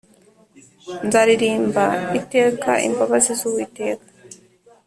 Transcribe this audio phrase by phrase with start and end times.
[1.07, 1.85] Nzaririmba
[2.19, 4.05] iteka imbabazi z Uwiteka